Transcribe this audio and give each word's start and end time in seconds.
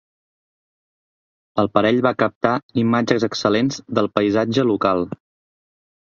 El 1.63 1.67
parell 1.77 1.99
va 2.05 2.11
captar 2.23 2.53
imatges 2.83 3.25
excel·lents 3.27 3.77
del 3.99 4.09
paisatge 4.15 4.65
local. 4.71 5.05